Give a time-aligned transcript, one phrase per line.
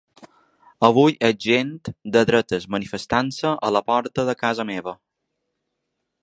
[0.87, 1.75] Avui és gent
[2.15, 4.97] de dretes manifestant-se a la porta de casa meva.